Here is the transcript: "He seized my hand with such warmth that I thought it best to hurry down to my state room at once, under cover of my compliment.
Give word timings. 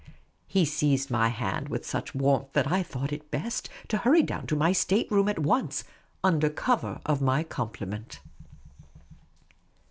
"He 0.47 0.65
seized 0.65 1.11
my 1.11 1.27
hand 1.29 1.69
with 1.69 1.85
such 1.85 2.15
warmth 2.15 2.53
that 2.53 2.65
I 2.71 2.81
thought 2.81 3.13
it 3.13 3.29
best 3.29 3.69
to 3.89 3.99
hurry 3.99 4.23
down 4.23 4.47
to 4.47 4.55
my 4.55 4.71
state 4.71 5.11
room 5.11 5.29
at 5.29 5.37
once, 5.37 5.83
under 6.23 6.49
cover 6.49 6.99
of 7.05 7.21
my 7.21 7.43
compliment. 7.43 8.19